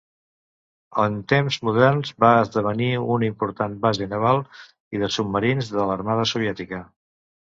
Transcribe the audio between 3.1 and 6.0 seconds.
una important base naval i de submarins de